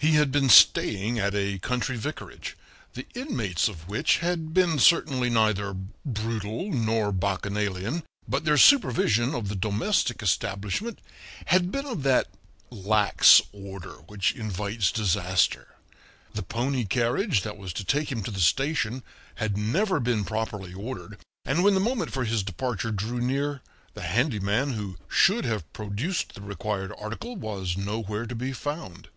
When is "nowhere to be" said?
27.76-28.52